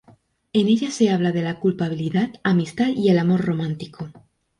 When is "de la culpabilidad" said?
1.31-2.31